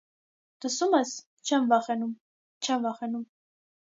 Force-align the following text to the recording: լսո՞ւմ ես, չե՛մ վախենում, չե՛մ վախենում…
լսո՞ւմ 0.63 0.95
ես, 0.99 1.11
չե՛մ 1.49 1.59
վախենում, 1.73 2.15
չե՛մ 2.69 2.79
վախենում… 2.87 3.27